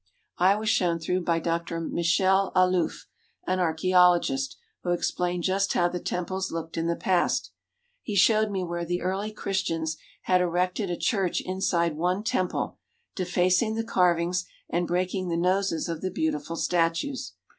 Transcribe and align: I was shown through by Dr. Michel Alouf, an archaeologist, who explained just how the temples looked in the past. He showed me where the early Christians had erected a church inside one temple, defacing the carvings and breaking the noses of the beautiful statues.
I 0.39 0.55
was 0.55 0.67
shown 0.67 0.97
through 0.97 1.21
by 1.25 1.39
Dr. 1.39 1.79
Michel 1.79 2.51
Alouf, 2.55 3.05
an 3.45 3.59
archaeologist, 3.59 4.57
who 4.81 4.89
explained 4.93 5.43
just 5.43 5.73
how 5.73 5.89
the 5.89 5.99
temples 5.99 6.51
looked 6.51 6.75
in 6.75 6.87
the 6.87 6.95
past. 6.95 7.51
He 8.01 8.15
showed 8.15 8.49
me 8.49 8.63
where 8.63 8.83
the 8.83 9.03
early 9.03 9.31
Christians 9.31 9.97
had 10.23 10.41
erected 10.41 10.89
a 10.89 10.97
church 10.97 11.39
inside 11.41 11.97
one 11.97 12.23
temple, 12.23 12.79
defacing 13.13 13.75
the 13.75 13.83
carvings 13.83 14.45
and 14.71 14.87
breaking 14.87 15.29
the 15.29 15.37
noses 15.37 15.87
of 15.87 16.01
the 16.01 16.09
beautiful 16.09 16.55
statues. 16.55 17.33